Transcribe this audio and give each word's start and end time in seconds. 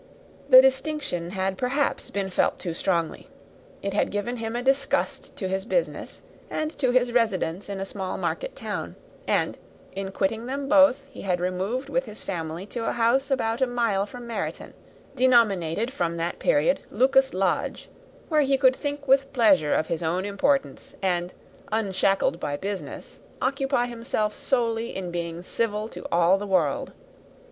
The 0.49 0.63
distinction 0.63 1.29
had, 1.29 1.59
perhaps, 1.59 2.09
been 2.09 2.31
felt 2.31 2.57
too 2.57 2.73
strongly. 2.73 3.29
It 3.83 3.93
had 3.93 4.09
given 4.09 4.37
him 4.37 4.55
a 4.55 4.63
disgust 4.63 5.35
to 5.35 5.47
his 5.47 5.63
business 5.63 6.23
and 6.49 6.75
to 6.79 6.89
his 6.89 7.11
residence 7.11 7.69
in 7.69 7.79
a 7.79 7.85
small 7.85 8.17
market 8.17 8.55
town; 8.55 8.95
and, 9.27 9.59
quitting 10.13 10.47
them 10.47 10.67
both, 10.67 11.05
he 11.11 11.21
had 11.21 11.39
removed 11.39 11.87
with 11.87 12.05
his 12.05 12.23
family 12.23 12.65
to 12.65 12.87
a 12.89 12.93
house 12.93 13.29
about 13.29 13.61
a 13.61 13.67
mile 13.67 14.07
from 14.07 14.25
Meryton, 14.25 14.73
denominated 15.15 15.91
from 15.93 16.17
that 16.17 16.39
period 16.39 16.79
Lucas 16.89 17.31
Lodge; 17.31 17.87
where 18.27 18.41
he 18.41 18.57
could 18.57 18.75
think 18.75 19.07
with 19.07 19.31
pleasure 19.31 19.75
of 19.75 19.85
his 19.85 20.01
own 20.01 20.25
importance, 20.25 20.95
and, 21.03 21.31
unshackled 21.71 22.39
by 22.39 22.57
business, 22.57 23.19
occupy 23.39 23.85
himself 23.85 24.33
solely 24.33 24.95
in 24.95 25.11
being 25.11 25.43
civil 25.43 25.87
to 25.89 26.03
all 26.11 26.39
the 26.39 26.47
world. 26.47 26.91